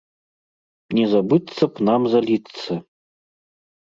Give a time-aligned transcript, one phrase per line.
[0.99, 2.71] Не забыцца б нам заліцца!